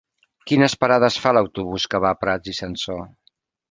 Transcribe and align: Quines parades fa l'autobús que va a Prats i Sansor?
Quines 0.51 0.75
parades 0.85 1.19
fa 1.25 1.35
l'autobús 1.39 1.87
que 1.93 2.03
va 2.07 2.17
a 2.17 2.21
Prats 2.25 2.55
i 2.57 2.59
Sansor? 2.65 3.09